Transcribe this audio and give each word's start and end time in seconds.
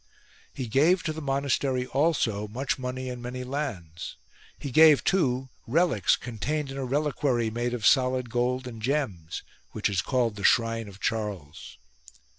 He 0.51 0.65
gave 0.67 1.03
to 1.03 1.13
the 1.13 1.21
monastery 1.21 1.85
also 1.85 2.47
much 2.47 2.79
money 2.79 3.07
and 3.07 3.21
many 3.21 3.43
lands: 3.43 4.17
he 4.57 4.71
gave 4.71 5.03
too 5.03 5.49
relics, 5.67 6.15
contained 6.15 6.71
in 6.71 6.77
a 6.79 6.85
reliquary 6.85 7.51
made 7.51 7.75
of 7.75 7.85
solid 7.85 8.31
gold 8.31 8.65
and 8.65 8.81
gems, 8.81 9.43
which 9.73 9.89
is 9.89 10.01
called 10.01 10.37
the 10.37 10.43
Shrine 10.43 10.87
of 10.87 10.99
Charles. 10.99 11.77